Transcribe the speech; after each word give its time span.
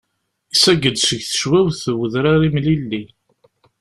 Isagg-d 0.53 0.97
seg 0.99 1.19
tecwawt 1.23 1.81
n 1.93 1.95
udrar 2.03 2.41
imlilli. 2.47 3.03